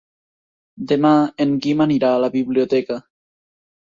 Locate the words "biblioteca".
2.37-2.97